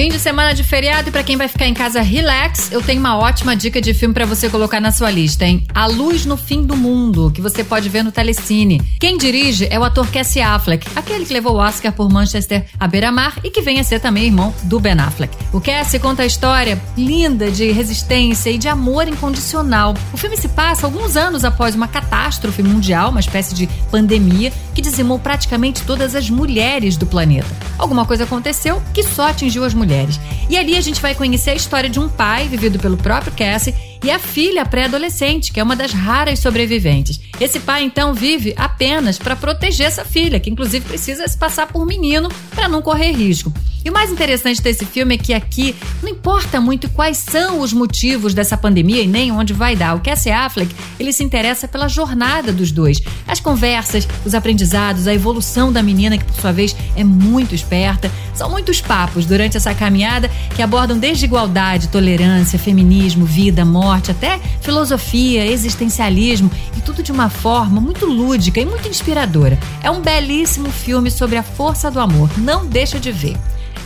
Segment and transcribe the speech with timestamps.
[0.00, 2.98] Fim de semana de feriado e para quem vai ficar em casa relax, eu tenho
[2.98, 5.66] uma ótima dica de filme para você colocar na sua lista, hein?
[5.74, 8.80] A Luz no Fim do Mundo, que você pode ver no Telecine.
[8.98, 12.88] Quem dirige é o ator Cassie Affleck, aquele que levou o Oscar por Manchester à
[12.88, 15.36] beira-mar e que vem a ser também irmão do Ben Affleck.
[15.52, 19.94] O Cassie conta a história linda de resistência e de amor incondicional.
[20.14, 24.80] O filme se passa alguns anos após uma catástrofe mundial, uma espécie de pandemia que
[24.80, 27.54] dizimou praticamente todas as mulheres do planeta.
[27.76, 30.20] Alguma coisa aconteceu que só atingiu as mulheres mulheres.
[30.48, 33.74] E ali a gente vai conhecer a história de um pai, vivido pelo próprio Cassie,
[34.02, 37.20] e a filha pré-adolescente, que é uma das raras sobreviventes.
[37.38, 41.84] Esse pai então vive apenas para proteger essa filha, que inclusive precisa se passar por
[41.84, 43.52] menino para não correr risco.
[43.84, 47.72] E o mais interessante desse filme é que aqui não importa muito quais são os
[47.72, 49.96] motivos dessa pandemia e nem onde vai dar.
[49.96, 53.00] O Cassie Affleck, ele se interessa pela jornada dos dois.
[53.26, 58.10] As conversas, os aprendizados, a evolução da menina, que por sua vez é muito esperta.
[58.40, 64.40] São muitos papos durante essa caminhada que abordam desde igualdade, tolerância, feminismo, vida, morte, até
[64.62, 69.58] filosofia, existencialismo e tudo de uma forma muito lúdica e muito inspiradora.
[69.82, 72.30] É um belíssimo filme sobre a força do amor.
[72.38, 73.36] Não deixa de ver.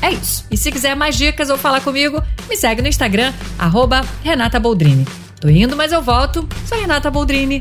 [0.00, 0.46] É isso.
[0.48, 5.04] E se quiser mais dicas ou falar comigo, me segue no Instagram, arroba Renata Boldrini.
[5.40, 6.48] Tô indo, mas eu volto.
[6.64, 7.60] Sou Renata Boldrini